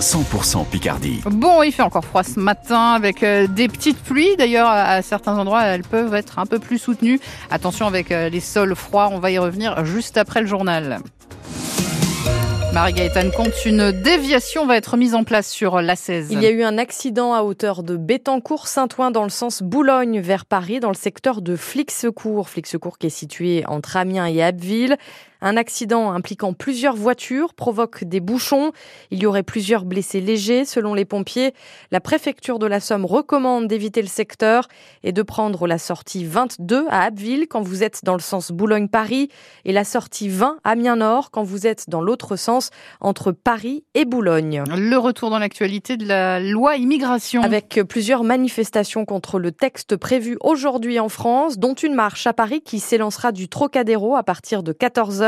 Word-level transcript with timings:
100% 0.00 0.64
Picardie. 0.66 1.20
Bon, 1.26 1.62
il 1.62 1.72
fait 1.72 1.82
encore 1.82 2.04
froid 2.04 2.22
ce 2.22 2.38
matin 2.38 2.92
avec 2.92 3.22
euh, 3.22 3.48
des 3.48 3.66
petites 3.66 3.98
pluies. 3.98 4.36
D'ailleurs, 4.36 4.68
à 4.68 5.02
certains 5.02 5.36
endroits, 5.36 5.64
elles 5.64 5.82
peuvent 5.82 6.14
être 6.14 6.38
un 6.38 6.46
peu 6.46 6.60
plus 6.60 6.78
soutenues. 6.78 7.20
Attention 7.50 7.86
avec 7.86 8.12
euh, 8.12 8.28
les 8.28 8.40
sols 8.40 8.76
froids, 8.76 9.08
on 9.12 9.18
va 9.18 9.30
y 9.32 9.38
revenir 9.38 9.84
juste 9.84 10.16
après 10.16 10.40
le 10.40 10.46
journal. 10.46 11.00
Marie-Gaëtane 12.74 13.32
compte 13.32 13.64
une 13.64 13.90
déviation 13.90 14.66
va 14.66 14.76
être 14.76 14.96
mise 14.96 15.14
en 15.14 15.24
place 15.24 15.50
sur 15.50 15.80
la 15.80 15.96
16. 15.96 16.28
Il 16.30 16.40
y 16.42 16.46
a 16.46 16.50
eu 16.50 16.62
un 16.62 16.78
accident 16.78 17.34
à 17.34 17.42
hauteur 17.42 17.82
de 17.82 17.96
Bétancourt-Saint-Ouen 17.96 19.10
dans 19.10 19.24
le 19.24 19.30
sens 19.30 19.62
Boulogne 19.62 20.20
vers 20.20 20.44
Paris 20.44 20.78
dans 20.78 20.90
le 20.90 20.94
secteur 20.94 21.42
de 21.42 21.56
Flixecourt. 21.56 22.48
Flixecourt 22.48 22.98
qui 22.98 23.08
est 23.08 23.10
situé 23.10 23.64
entre 23.66 23.96
Amiens 23.96 24.26
et 24.26 24.42
Abbeville. 24.42 24.96
Un 25.40 25.56
accident 25.56 26.10
impliquant 26.10 26.52
plusieurs 26.52 26.96
voitures 26.96 27.54
provoque 27.54 28.02
des 28.02 28.18
bouchons. 28.18 28.72
Il 29.12 29.20
y 29.20 29.26
aurait 29.26 29.44
plusieurs 29.44 29.84
blessés 29.84 30.20
légers. 30.20 30.64
Selon 30.64 30.94
les 30.94 31.04
pompiers, 31.04 31.54
la 31.92 32.00
préfecture 32.00 32.58
de 32.58 32.66
la 32.66 32.80
Somme 32.80 33.04
recommande 33.04 33.68
d'éviter 33.68 34.02
le 34.02 34.08
secteur 34.08 34.66
et 35.04 35.12
de 35.12 35.22
prendre 35.22 35.68
la 35.68 35.78
sortie 35.78 36.24
22 36.24 36.86
à 36.88 37.02
Abbeville 37.02 37.46
quand 37.48 37.62
vous 37.62 37.84
êtes 37.84 38.04
dans 38.04 38.14
le 38.14 38.20
sens 38.20 38.50
Boulogne-Paris 38.50 39.28
et 39.64 39.72
la 39.72 39.84
sortie 39.84 40.28
20 40.28 40.58
à 40.64 40.70
Amiens-Nord 40.70 41.30
quand 41.30 41.44
vous 41.44 41.68
êtes 41.68 41.88
dans 41.88 42.00
l'autre 42.00 42.34
sens 42.34 42.70
entre 43.00 43.30
Paris 43.30 43.84
et 43.94 44.04
Boulogne. 44.04 44.64
Le 44.76 44.96
retour 44.96 45.30
dans 45.30 45.38
l'actualité 45.38 45.96
de 45.96 46.06
la 46.06 46.40
loi 46.40 46.76
immigration. 46.76 47.42
Avec 47.42 47.80
plusieurs 47.88 48.24
manifestations 48.24 49.04
contre 49.04 49.38
le 49.38 49.52
texte 49.52 49.96
prévu 49.96 50.36
aujourd'hui 50.40 50.98
en 50.98 51.08
France, 51.08 51.58
dont 51.58 51.74
une 51.74 51.94
marche 51.94 52.26
à 52.26 52.32
Paris 52.32 52.60
qui 52.60 52.80
s'élancera 52.80 53.30
du 53.30 53.48
Trocadéro 53.48 54.16
à 54.16 54.24
partir 54.24 54.62
de 54.64 54.72
14h 54.72 55.27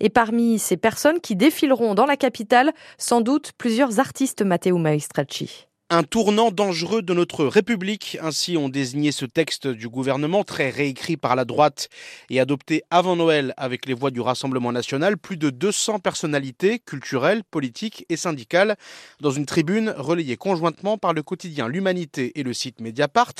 et 0.00 0.10
parmi 0.10 0.58
ces 0.58 0.76
personnes 0.76 1.20
qui 1.20 1.36
défileront 1.36 1.94
dans 1.94 2.06
la 2.06 2.16
capitale, 2.16 2.72
sans 2.98 3.20
doute 3.20 3.52
plusieurs 3.56 3.98
artistes 4.00 4.42
Matteo 4.42 4.78
Maestracci. 4.78 5.69
Un 5.92 6.04
tournant 6.04 6.52
dangereux 6.52 7.02
de 7.02 7.12
notre 7.14 7.44
République, 7.44 8.16
ainsi 8.22 8.56
ont 8.56 8.68
désigné 8.68 9.10
ce 9.10 9.24
texte 9.24 9.66
du 9.66 9.88
gouvernement, 9.88 10.44
très 10.44 10.70
réécrit 10.70 11.16
par 11.16 11.34
la 11.34 11.44
droite 11.44 11.88
et 12.28 12.38
adopté 12.38 12.84
avant 12.92 13.16
Noël 13.16 13.54
avec 13.56 13.86
les 13.86 13.94
voix 13.94 14.12
du 14.12 14.20
Rassemblement 14.20 14.70
national. 14.70 15.18
Plus 15.18 15.36
de 15.36 15.50
200 15.50 15.98
personnalités 15.98 16.78
culturelles, 16.78 17.42
politiques 17.42 18.06
et 18.08 18.16
syndicales 18.16 18.76
dans 19.20 19.32
une 19.32 19.46
tribune 19.46 19.92
relayée 19.96 20.36
conjointement 20.36 20.96
par 20.96 21.12
le 21.12 21.24
quotidien 21.24 21.66
L'Humanité 21.66 22.38
et 22.38 22.44
le 22.44 22.52
site 22.52 22.80
Mediapart. 22.80 23.34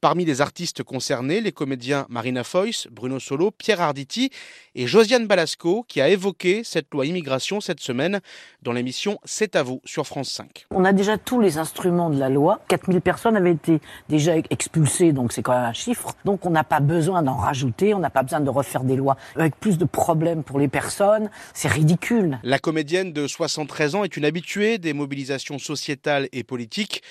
Parmi 0.00 0.24
les 0.24 0.40
artistes 0.40 0.82
concernés, 0.82 1.40
les 1.40 1.52
comédiens 1.52 2.06
Marina 2.08 2.42
Foïs, 2.42 2.88
Bruno 2.90 3.20
Solo, 3.20 3.52
Pierre 3.52 3.80
Arditi 3.80 4.30
et 4.74 4.88
Josiane 4.88 5.28
Balasco, 5.28 5.84
qui 5.86 6.00
a 6.00 6.08
évoqué 6.08 6.62
cette 6.64 6.92
loi 6.92 7.06
immigration 7.06 7.60
cette 7.60 7.78
semaine 7.78 8.20
dans 8.60 8.72
l'émission 8.72 9.20
C'est 9.24 9.54
à 9.54 9.62
vous 9.62 9.80
sur 9.84 10.04
France 10.04 10.32
5. 10.32 10.66
On 10.72 10.84
a 10.84 10.92
déjà 10.92 11.16
tous 11.16 11.38
les 11.38 11.58
instruments 11.58 11.91
de 11.92 12.18
la 12.18 12.28
loi. 12.28 12.60
4000 12.68 13.00
personnes 13.00 13.36
avaient 13.36 13.52
été 13.52 13.80
déjà 14.08 14.36
expulsées, 14.50 15.12
donc 15.12 15.32
c'est 15.32 15.42
quand 15.42 15.52
même 15.52 15.64
un 15.64 15.72
chiffre. 15.72 16.14
Donc 16.24 16.46
on 16.46 16.50
n'a 16.50 16.64
pas 16.64 16.80
besoin 16.80 17.22
d'en 17.22 17.36
rajouter, 17.36 17.94
on 17.94 17.98
n'a 17.98 18.10
pas 18.10 18.22
besoin 18.22 18.40
de 18.40 18.50
refaire 18.50 18.84
des 18.84 18.96
lois 18.96 19.16
avec 19.36 19.56
plus 19.56 19.78
de 19.78 19.84
problèmes 19.84 20.42
pour 20.42 20.58
les 20.58 20.68
personnes. 20.68 21.30
C'est 21.54 21.68
ridicule. 21.68 22.38
La 22.42 22.58
comédienne 22.58 23.12
de 23.12 23.26
73 23.26 23.94
ans 23.94 24.04
est 24.04 24.16
une 24.16 24.24
habituée 24.24 24.78
des 24.78 24.92
mobilisations 24.92 25.58
sociétales 25.58 26.28
et 26.32 26.44
politiques. 26.44 27.02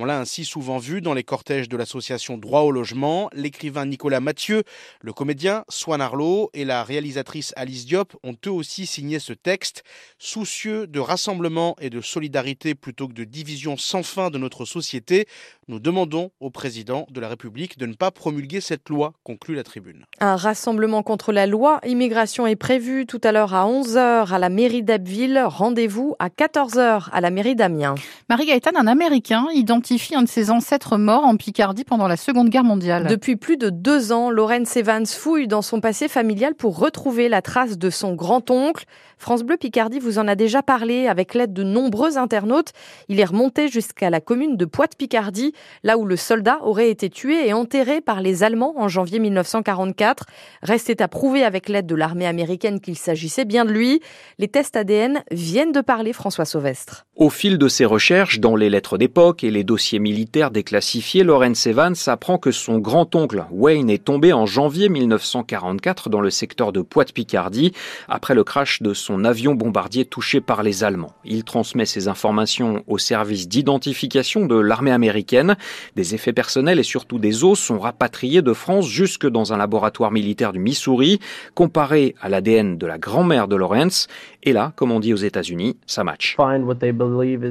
On 0.00 0.04
l'a 0.04 0.20
ainsi 0.20 0.44
souvent 0.44 0.78
vu 0.78 1.00
dans 1.00 1.12
les 1.12 1.24
cortèges 1.24 1.68
de 1.68 1.76
l'association 1.76 2.38
Droit 2.38 2.60
au 2.60 2.70
logement. 2.70 3.28
L'écrivain 3.32 3.84
Nicolas 3.84 4.20
Mathieu, 4.20 4.62
le 5.00 5.12
comédien 5.12 5.64
Swan 5.68 6.00
Arlo 6.00 6.50
et 6.54 6.64
la 6.64 6.84
réalisatrice 6.84 7.52
Alice 7.56 7.84
Diop 7.84 8.14
ont 8.22 8.36
eux 8.46 8.52
aussi 8.52 8.86
signé 8.86 9.18
ce 9.18 9.32
texte. 9.32 9.82
Soucieux 10.16 10.86
de 10.86 11.00
rassemblement 11.00 11.74
et 11.80 11.90
de 11.90 12.00
solidarité 12.00 12.76
plutôt 12.76 13.08
que 13.08 13.12
de 13.12 13.24
division 13.24 13.76
sans 13.76 14.04
fin 14.04 14.30
de 14.30 14.38
notre 14.38 14.64
société, 14.66 15.26
nous 15.66 15.80
demandons 15.80 16.30
au 16.38 16.50
président 16.50 17.04
de 17.10 17.20
la 17.20 17.28
République 17.28 17.76
de 17.76 17.86
ne 17.86 17.94
pas 17.94 18.12
promulguer 18.12 18.60
cette 18.60 18.88
loi, 18.90 19.14
conclut 19.24 19.56
la 19.56 19.64
tribune. 19.64 20.06
Un 20.20 20.36
rassemblement 20.36 21.02
contre 21.02 21.32
la 21.32 21.48
loi 21.48 21.80
immigration 21.84 22.46
est 22.46 22.54
prévu 22.54 23.04
tout 23.04 23.20
à 23.24 23.32
l'heure 23.32 23.52
à 23.52 23.66
11h 23.66 24.32
à 24.32 24.38
la 24.38 24.48
mairie 24.48 24.84
d'Abbeville. 24.84 25.42
Rendez-vous 25.44 26.14
à 26.20 26.28
14h 26.28 27.08
à 27.10 27.20
la 27.20 27.30
mairie 27.30 27.56
d'Amiens. 27.56 27.96
Marie-Gaëtane, 28.28 28.76
un 28.76 28.86
Américain, 28.86 29.48
identifié 29.52 29.87
un 30.14 30.22
de 30.22 30.28
ses 30.28 30.50
ancêtres 30.50 30.98
morts 30.98 31.24
en 31.24 31.36
Picardie 31.36 31.84
pendant 31.84 32.08
la 32.08 32.18
Seconde 32.18 32.50
Guerre 32.50 32.64
mondiale. 32.64 33.06
Depuis 33.06 33.36
plus 33.36 33.56
de 33.56 33.70
deux 33.70 34.12
ans, 34.12 34.30
Lawrence 34.30 34.76
Evans 34.76 35.06
fouille 35.06 35.48
dans 35.48 35.62
son 35.62 35.80
passé 35.80 36.08
familial 36.08 36.54
pour 36.54 36.78
retrouver 36.78 37.30
la 37.30 37.40
trace 37.40 37.78
de 37.78 37.88
son 37.88 38.14
grand-oncle. 38.14 38.84
France 39.16 39.42
Bleu 39.42 39.56
Picardie 39.56 39.98
vous 39.98 40.18
en 40.18 40.28
a 40.28 40.34
déjà 40.34 40.62
parlé 40.62 41.08
avec 41.08 41.34
l'aide 41.34 41.52
de 41.52 41.62
nombreux 41.62 42.18
internautes. 42.18 42.72
Il 43.08 43.18
est 43.18 43.24
remonté 43.24 43.68
jusqu'à 43.68 44.10
la 44.10 44.20
commune 44.20 44.56
de 44.56 44.64
Poite-Picardie, 44.64 45.54
là 45.82 45.96
où 45.96 46.04
le 46.04 46.16
soldat 46.16 46.58
aurait 46.62 46.90
été 46.90 47.08
tué 47.08 47.48
et 47.48 47.52
enterré 47.52 48.00
par 48.00 48.20
les 48.20 48.42
Allemands 48.42 48.74
en 48.76 48.88
janvier 48.88 49.18
1944. 49.18 50.26
Restait 50.62 51.02
à 51.02 51.08
prouver 51.08 51.44
avec 51.44 51.68
l'aide 51.68 51.86
de 51.86 51.94
l'armée 51.94 52.26
américaine 52.26 52.80
qu'il 52.80 52.96
s'agissait 52.96 53.46
bien 53.46 53.64
de 53.64 53.72
lui. 53.72 54.00
Les 54.38 54.48
tests 54.48 54.76
ADN 54.76 55.22
viennent 55.30 55.72
de 55.72 55.80
parler 55.80 56.12
François 56.12 56.44
Sauvestre. 56.44 57.06
Au 57.16 57.30
fil 57.30 57.58
de 57.58 57.68
ses 57.68 57.84
recherches 57.84 58.38
dans 58.38 58.54
les 58.54 58.70
lettres 58.70 58.98
d'époque 58.98 59.42
et 59.42 59.50
les 59.50 59.64
dossiers 59.68 59.98
militaires 59.98 60.50
déclassifiés, 60.50 61.24
Lawrence 61.24 61.66
Evans 61.66 61.94
apprend 62.06 62.38
que 62.38 62.50
son 62.50 62.78
grand-oncle 62.78 63.44
Wayne 63.50 63.90
est 63.90 64.02
tombé 64.02 64.32
en 64.32 64.46
janvier 64.46 64.88
1944 64.88 66.08
dans 66.08 66.22
le 66.22 66.30
secteur 66.30 66.72
de 66.72 66.80
Poite-Picardie 66.80 67.72
après 68.08 68.34
le 68.34 68.44
crash 68.44 68.80
de 68.80 68.94
son 68.94 69.26
avion 69.26 69.54
bombardier 69.54 70.06
touché 70.06 70.40
par 70.40 70.62
les 70.62 70.84
Allemands. 70.84 71.12
Il 71.26 71.44
transmet 71.44 71.84
ces 71.84 72.08
informations 72.08 72.82
au 72.86 72.96
service 72.96 73.46
d'identification 73.46 74.46
de 74.46 74.58
l'armée 74.58 74.90
américaine. 74.90 75.56
Des 75.96 76.14
effets 76.14 76.32
personnels 76.32 76.78
et 76.78 76.82
surtout 76.82 77.18
des 77.18 77.44
os 77.44 77.60
sont 77.60 77.78
rapatriés 77.78 78.40
de 78.40 78.54
France 78.54 78.88
jusque 78.88 79.26
dans 79.26 79.52
un 79.52 79.58
laboratoire 79.58 80.12
militaire 80.12 80.54
du 80.54 80.60
Missouri, 80.60 81.20
comparé 81.54 82.14
à 82.22 82.30
l'ADN 82.30 82.78
de 82.78 82.86
la 82.86 82.96
grand-mère 82.96 83.48
de 83.48 83.56
Lawrence. 83.56 84.08
Et 84.44 84.54
là, 84.54 84.72
comme 84.76 84.92
on 84.92 85.00
dit 85.00 85.12
aux 85.12 85.16
États-Unis, 85.16 85.76
ça 85.86 86.04
match. 86.04 86.36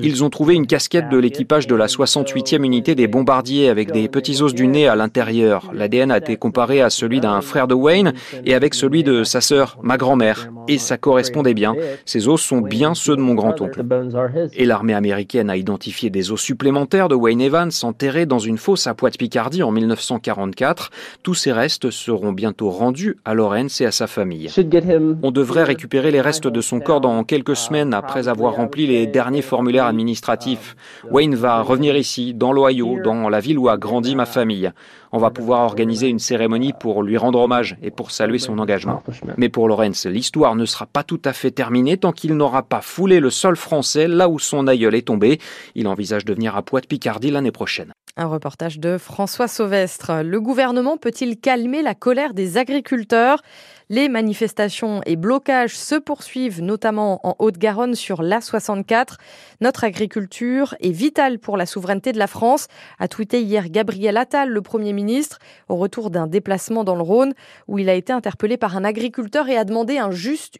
Ils 0.01 0.23
ont 0.23 0.31
trouvé 0.31 0.55
une 0.55 0.65
casquette 0.65 1.09
de 1.09 1.17
l'équipage 1.17 1.67
de 1.67 1.75
la 1.75 1.87
68e 2.07 2.63
unité 2.63 2.95
des 2.95 3.07
bombardiers 3.07 3.69
avec 3.69 3.91
des 3.91 4.07
petits 4.07 4.41
os 4.41 4.53
du 4.53 4.67
nez 4.67 4.87
à 4.87 4.95
l'intérieur. 4.95 5.69
L'ADN 5.73 6.11
a 6.11 6.17
été 6.17 6.37
comparé 6.37 6.81
à 6.81 6.89
celui 6.89 7.19
d'un 7.19 7.41
frère 7.41 7.67
de 7.67 7.75
Wayne 7.75 8.13
et 8.45 8.53
avec 8.53 8.73
celui 8.73 9.03
de 9.03 9.23
sa 9.23 9.41
sœur, 9.41 9.77
ma 9.83 9.97
grand-mère. 9.97 10.49
Et 10.67 10.77
ça 10.77 10.97
correspondait 10.97 11.53
bien. 11.53 11.75
Ces 12.05 12.27
os 12.27 12.41
sont 12.41 12.61
bien 12.61 12.93
ceux 12.93 13.15
de 13.15 13.21
mon 13.21 13.33
grand-oncle. 13.33 13.83
Et 14.53 14.65
l'armée 14.65 14.93
américaine 14.93 15.49
a 15.49 15.57
identifié 15.57 16.09
des 16.09 16.31
os 16.31 16.41
supplémentaires 16.41 17.09
de 17.09 17.15
Wayne 17.15 17.41
Evans 17.41 17.71
enterrés 17.83 18.25
dans 18.25 18.39
une 18.39 18.57
fosse 18.57 18.87
à 18.87 18.93
Pointe-Picardie 18.93 19.63
en 19.63 19.71
1944. 19.71 20.91
Tous 21.23 21.33
ces 21.33 21.51
restes 21.51 21.91
seront 21.91 22.31
bientôt 22.31 22.69
rendus 22.69 23.17
à 23.25 23.33
Lawrence 23.33 23.81
et 23.81 23.85
à 23.85 23.91
sa 23.91 24.07
famille. 24.07 24.49
On 25.23 25.31
devrait 25.31 25.63
récupérer 25.63 26.11
les 26.11 26.21
restes 26.21 26.47
de 26.47 26.61
son 26.61 26.79
corps 26.79 27.01
dans 27.01 27.23
quelques 27.23 27.55
semaines 27.55 27.93
après 27.93 28.27
avoir 28.27 28.55
rempli 28.55 28.87
les 28.87 29.07
derniers 29.07 29.41
formulaires 29.41 29.85
administratifs. 29.85 30.75
Wayne 31.09 31.35
va 31.35 31.61
revenir 31.61 31.95
ici, 31.95 32.33
dans 32.33 32.51
l'Ohio, 32.51 32.99
dans 33.03 33.29
la 33.29 33.39
ville 33.39 33.59
où 33.59 33.69
a 33.69 33.77
grandi 33.77 34.15
ma 34.15 34.25
famille. 34.25 34.71
On 35.11 35.19
va 35.19 35.29
pouvoir 35.29 35.61
organiser 35.61 36.09
une 36.09 36.19
cérémonie 36.19 36.73
pour 36.77 37.01
lui 37.01 37.17
rendre 37.17 37.39
hommage 37.39 37.77
et 37.81 37.91
pour 37.91 38.11
saluer 38.11 38.39
son 38.39 38.59
engagement. 38.59 39.01
Mais 39.37 39.49
pour 39.49 39.69
Lawrence, 39.69 40.05
l'histoire 40.05 40.55
ne 40.57 40.65
sera 40.65 40.85
pas 40.85 41.03
tout 41.03 41.21
à 41.23 41.33
fait 41.33 41.51
terminée 41.51 41.97
tant 41.97 42.11
qu'il 42.11 42.35
n'aura 42.35 42.63
pas 42.63 42.81
foulé 42.81 43.19
le 43.19 43.29
sol 43.29 43.55
français 43.55 44.07
là 44.07 44.27
où 44.27 44.39
son 44.39 44.67
aïeul 44.67 44.95
est 44.95 45.07
tombé. 45.07 45.39
Il 45.75 45.87
envisage 45.87 46.25
de 46.25 46.33
venir 46.33 46.55
à 46.55 46.63
Poite-Picardie 46.63 47.31
l'année 47.31 47.51
prochaine. 47.51 47.93
Un 48.19 48.25
reportage 48.25 48.79
de 48.79 48.97
François 48.97 49.47
Sauvestre. 49.47 50.23
Le 50.23 50.41
gouvernement 50.41 50.97
peut-il 50.97 51.39
calmer 51.39 51.83
la 51.83 51.93
colère 51.93 52.33
des 52.33 52.57
agriculteurs? 52.57 53.43
Les 53.89 54.09
manifestations 54.09 55.01
et 55.05 55.15
blocages 55.15 55.77
se 55.77 55.95
poursuivent, 55.95 56.61
notamment 56.61 57.21
en 57.25 57.35
Haute-Garonne 57.39 57.95
sur 57.95 58.21
l'A64. 58.21 59.15
Notre 59.61 59.85
agriculture 59.85 60.75
est 60.81 60.91
vitale 60.91 61.39
pour 61.39 61.55
la 61.55 61.65
souveraineté 61.65 62.11
de 62.11 62.17
la 62.17 62.27
France, 62.27 62.67
a 62.99 63.07
tweeté 63.07 63.41
hier 63.41 63.69
Gabriel 63.69 64.17
Attal, 64.17 64.49
le 64.49 64.61
Premier 64.61 64.91
ministre, 64.91 65.39
au 65.69 65.75
retour 65.75 66.09
d'un 66.09 66.27
déplacement 66.27 66.83
dans 66.83 66.95
le 66.95 67.01
Rhône, 67.01 67.33
où 67.69 67.79
il 67.79 67.87
a 67.87 67.93
été 67.93 68.11
interpellé 68.11 68.57
par 68.57 68.75
un 68.75 68.83
agriculteur 68.83 69.47
et 69.47 69.55
a 69.55 69.63
demandé 69.63 69.99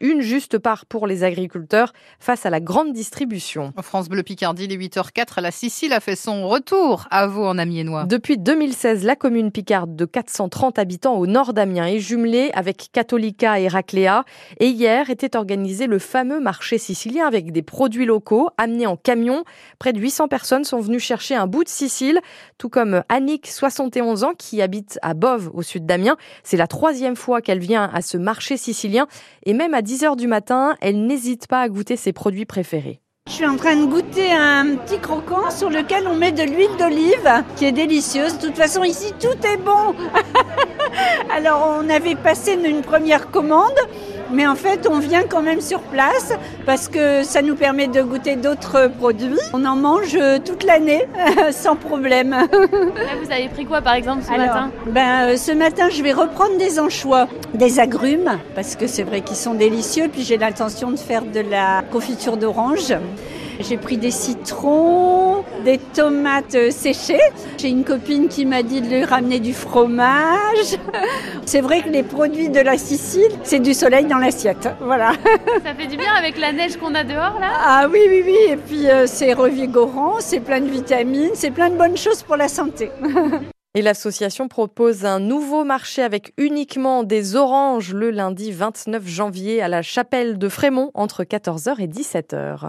une 0.00 0.20
juste 0.22 0.58
part 0.58 0.86
pour 0.86 1.06
les 1.06 1.22
agriculteurs 1.22 1.92
face 2.18 2.46
à 2.46 2.50
la 2.50 2.60
grande 2.60 2.94
distribution. 2.94 3.74
France 3.82 4.08
Bleu 4.08 4.22
Picardie, 4.22 4.68
les 4.68 4.78
8h04, 4.78 5.42
la 5.42 5.50
Sicile 5.50 5.92
a 5.92 6.00
fait 6.00 6.16
son 6.16 6.48
retour 6.48 7.06
à 7.10 7.26
vous 7.26 7.47
Depuis 8.06 8.38
2016, 8.38 9.04
la 9.04 9.16
commune 9.16 9.50
picarde 9.50 9.96
de 9.96 10.04
430 10.04 10.78
habitants 10.78 11.16
au 11.16 11.26
nord 11.26 11.52
d'Amiens 11.52 11.86
est 11.86 11.98
jumelée 11.98 12.50
avec 12.54 12.88
Catholique 12.92 13.42
et 13.42 13.64
Héracléa. 13.64 14.24
Et 14.58 14.68
hier 14.68 15.10
était 15.10 15.36
organisé 15.36 15.86
le 15.86 15.98
fameux 15.98 16.40
marché 16.40 16.78
sicilien 16.78 17.26
avec 17.26 17.52
des 17.52 17.62
produits 17.62 18.06
locaux 18.06 18.50
amenés 18.58 18.86
en 18.86 18.96
camion. 18.96 19.44
Près 19.78 19.92
de 19.92 20.00
800 20.00 20.28
personnes 20.28 20.64
sont 20.64 20.80
venues 20.80 21.00
chercher 21.00 21.34
un 21.34 21.46
bout 21.46 21.64
de 21.64 21.68
Sicile, 21.68 22.20
tout 22.58 22.68
comme 22.68 23.02
Annick, 23.08 23.46
71 23.46 24.24
ans, 24.24 24.32
qui 24.36 24.62
habite 24.62 24.98
à 25.02 25.14
Bove, 25.14 25.50
au 25.54 25.62
sud 25.62 25.86
d'Amiens. 25.86 26.16
C'est 26.42 26.56
la 26.56 26.66
troisième 26.66 27.16
fois 27.16 27.40
qu'elle 27.40 27.60
vient 27.60 27.90
à 27.92 28.02
ce 28.02 28.16
marché 28.16 28.56
sicilien. 28.56 29.06
Et 29.44 29.54
même 29.54 29.74
à 29.74 29.82
10 29.82 30.04
heures 30.04 30.16
du 30.16 30.26
matin, 30.26 30.76
elle 30.80 31.06
n'hésite 31.06 31.46
pas 31.46 31.60
à 31.60 31.68
goûter 31.68 31.96
ses 31.96 32.12
produits 32.12 32.46
préférés. 32.46 33.00
Je 33.28 33.34
suis 33.34 33.46
en 33.46 33.56
train 33.56 33.76
de 33.76 33.84
goûter 33.84 34.32
un 34.32 34.76
petit 34.76 34.98
croquant 34.98 35.50
sur 35.50 35.68
lequel 35.68 36.08
on 36.08 36.14
met 36.14 36.32
de 36.32 36.44
l'huile 36.44 36.74
d'olive 36.78 37.44
qui 37.56 37.66
est 37.66 37.72
délicieuse. 37.72 38.38
De 38.38 38.46
toute 38.46 38.56
façon, 38.56 38.82
ici, 38.84 39.12
tout 39.20 39.46
est 39.46 39.58
bon. 39.58 39.94
Alors, 41.36 41.78
on 41.78 41.90
avait 41.90 42.14
passé 42.14 42.54
une 42.54 42.80
première 42.80 43.30
commande. 43.30 43.76
Mais 44.32 44.46
en 44.46 44.54
fait, 44.54 44.86
on 44.90 44.98
vient 44.98 45.22
quand 45.24 45.42
même 45.42 45.60
sur 45.60 45.80
place 45.80 46.32
parce 46.66 46.88
que 46.88 47.22
ça 47.22 47.42
nous 47.42 47.54
permet 47.54 47.88
de 47.88 48.02
goûter 48.02 48.36
d'autres 48.36 48.90
produits. 48.98 49.38
On 49.52 49.64
en 49.64 49.76
mange 49.76 50.18
toute 50.44 50.64
l'année 50.64 51.06
sans 51.50 51.76
problème. 51.76 52.30
Là, 52.30 52.46
vous 53.22 53.32
avez 53.32 53.48
pris 53.48 53.64
quoi 53.64 53.80
par 53.80 53.94
exemple 53.94 54.22
ce 54.24 54.30
matin? 54.30 54.70
ben, 54.86 55.28
euh, 55.30 55.36
Ce 55.36 55.52
matin, 55.52 55.88
je 55.90 56.02
vais 56.02 56.12
reprendre 56.12 56.56
des 56.58 56.78
anchois, 56.78 57.26
des 57.54 57.80
agrumes 57.80 58.38
parce 58.54 58.76
que 58.76 58.86
c'est 58.86 59.02
vrai 59.02 59.20
qu'ils 59.22 59.36
sont 59.36 59.54
délicieux. 59.54 60.08
Puis 60.12 60.22
j'ai 60.22 60.36
l'intention 60.36 60.90
de 60.90 60.98
faire 60.98 61.22
de 61.24 61.40
la 61.40 61.82
confiture 61.90 62.36
d'orange. 62.36 62.92
J'ai 63.60 63.76
pris 63.76 63.96
des 63.96 64.12
citrons, 64.12 65.44
des 65.64 65.78
tomates 65.78 66.70
séchées. 66.70 67.18
J'ai 67.58 67.68
une 67.68 67.84
copine 67.84 68.28
qui 68.28 68.46
m'a 68.46 68.62
dit 68.62 68.80
de 68.80 68.86
lui 68.86 69.04
ramener 69.04 69.40
du 69.40 69.52
fromage. 69.52 70.78
C'est 71.44 71.60
vrai 71.60 71.82
que 71.82 71.88
les 71.88 72.04
produits 72.04 72.50
de 72.50 72.60
la 72.60 72.78
Sicile, 72.78 73.30
c'est 73.42 73.58
du 73.58 73.74
soleil 73.74 74.04
dans 74.04 74.18
l'assiette. 74.18 74.68
Voilà. 74.80 75.12
Ça 75.64 75.74
fait 75.74 75.86
du 75.86 75.96
bien 75.96 76.12
avec 76.12 76.38
la 76.38 76.52
neige 76.52 76.76
qu'on 76.76 76.94
a 76.94 77.04
dehors 77.04 77.38
là? 77.40 77.50
Ah 77.58 77.88
oui, 77.90 78.00
oui, 78.08 78.22
oui. 78.24 78.36
Et 78.48 78.56
puis 78.56 78.88
euh, 78.88 79.06
c'est 79.06 79.32
revigorant, 79.32 80.20
c'est 80.20 80.40
plein 80.40 80.60
de 80.60 80.68
vitamines, 80.68 81.30
c'est 81.34 81.50
plein 81.50 81.70
de 81.70 81.76
bonnes 81.76 81.96
choses 81.96 82.22
pour 82.22 82.36
la 82.36 82.48
santé. 82.48 82.90
Et 83.74 83.82
l'association 83.82 84.48
propose 84.48 85.04
un 85.04 85.20
nouveau 85.20 85.62
marché 85.62 86.02
avec 86.02 86.32
uniquement 86.36 87.04
des 87.04 87.36
oranges 87.36 87.94
le 87.94 88.10
lundi 88.10 88.50
29 88.50 89.06
janvier 89.06 89.62
à 89.62 89.68
la 89.68 89.82
chapelle 89.82 90.38
de 90.38 90.48
Frémont 90.48 90.90
entre 90.94 91.22
14h 91.22 91.80
et 91.80 91.86
17h. 91.86 92.66